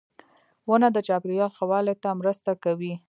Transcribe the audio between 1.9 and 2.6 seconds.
ته مرسته